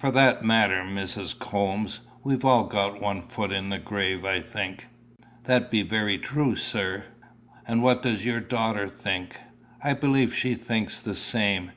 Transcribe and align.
"For 0.00 0.10
that 0.10 0.44
matter, 0.44 0.82
Mrs. 0.82 1.38
Coombes, 1.38 2.00
we've 2.24 2.44
all 2.44 2.64
got 2.64 3.00
one 3.00 3.22
foot 3.22 3.52
in 3.52 3.68
the 3.70 3.78
grave, 3.78 4.24
I 4.24 4.40
think." 4.40 4.88
"That 5.44 5.70
be 5.70 5.82
very 5.84 6.18
true, 6.18 6.56
sir." 6.56 7.04
"And 7.64 7.80
what 7.80 8.02
does 8.02 8.26
your 8.26 8.40
daughter 8.40 8.88
think?" 8.88 9.40
"I 9.80 9.92
believe 9.94 10.34
she 10.34 10.54
thinks 10.54 11.00
the 11.00 11.14
same. 11.14 11.66